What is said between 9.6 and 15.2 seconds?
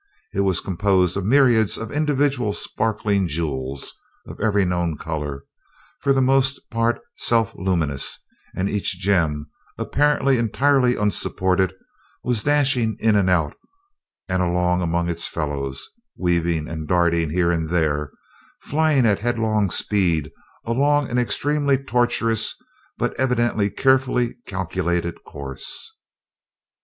apparently entirely unsupported, was dashing in and out and along among